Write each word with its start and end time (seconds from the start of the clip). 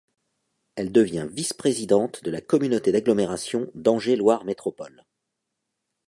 Elle 0.75 0.91
devient 0.91 1.27
vice-présidente 1.31 2.23
de 2.23 2.31
la 2.31 2.41
Communauté 2.41 2.91
d'agglomération 2.91 3.69
d'Angers 3.75 4.15
Loire 4.15 4.45
Métropole. 4.45 5.05